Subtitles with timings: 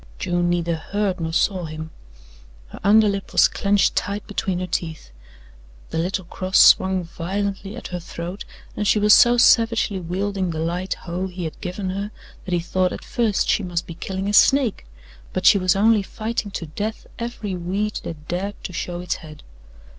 [0.17, 1.91] June neither heard nor saw him.
[2.69, 5.11] Her underlip was clenched tight between her teeth,
[5.91, 8.43] the little cross swung violently at her throat
[8.75, 12.09] and she was so savagely wielding the light hoe he had given her
[12.45, 14.87] that he thought at first she must be killing a snake;
[15.33, 19.43] but she was only fighting to death every weed that dared to show its head.